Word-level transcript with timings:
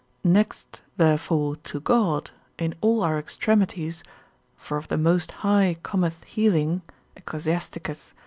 Next 0.23 0.81
therefore 0.97 1.57
to 1.57 1.79
God 1.79 2.31
in 2.57 2.73
all 2.81 3.03
our 3.03 3.19
extremities 3.19 4.03
(for 4.57 4.75
of 4.77 4.87
the 4.87 4.97
most 4.97 5.31
high 5.45 5.77
cometh 5.83 6.23
healing, 6.23 6.81
Ecclus. 7.15 8.15